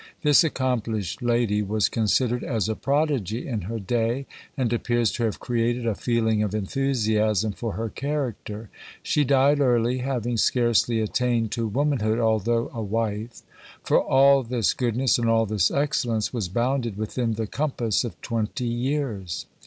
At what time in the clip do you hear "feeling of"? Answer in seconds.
5.93-6.55